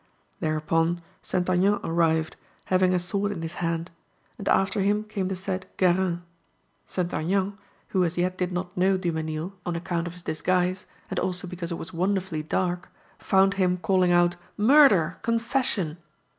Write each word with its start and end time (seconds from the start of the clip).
Thereupon 0.39 1.03
St. 1.21 1.47
Aignan 1.47 1.79
arrived, 1.83 2.35
having 2.65 2.91
a 2.91 2.97
sword 2.97 3.31
in 3.31 3.43
his 3.43 3.53
hand; 3.61 3.91
and 4.39 4.49
after 4.49 4.79
him 4.81 5.03
came 5.03 5.27
the 5.27 5.35
said 5.35 5.67
Guérin. 5.77 6.21
St. 6.87 7.13
Aignan, 7.13 7.59
who 7.89 8.03
as 8.03 8.17
yet 8.17 8.35
did 8.35 8.51
not 8.51 8.75
know 8.75 8.97
Dumesnil 8.97 9.53
on 9.63 9.75
account 9.75 10.07
of 10.07 10.13
his 10.13 10.23
disguise, 10.23 10.87
and 11.11 11.19
also 11.19 11.45
because 11.47 11.71
it 11.71 11.77
was 11.77 11.93
wonderfully 11.93 12.41
dark, 12.41 12.89
found 13.19 13.53
him 13.61 13.77
calling 13.77 14.11
out: 14.11 14.37
'Murder! 14.57 15.17
Confession! 15.21 15.97